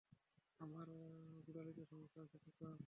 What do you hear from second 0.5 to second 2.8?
আমার গোড়ালিতে সমস্যা আছে, খোকা।